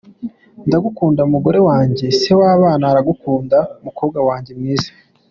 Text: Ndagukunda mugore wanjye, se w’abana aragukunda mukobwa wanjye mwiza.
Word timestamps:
Ndagukunda 0.67 1.21
mugore 1.33 1.59
wanjye, 1.69 2.05
se 2.19 2.31
w’abana 2.39 2.85
aragukunda 2.91 3.57
mukobwa 3.85 4.19
wanjye 4.27 4.51
mwiza. 4.59 4.91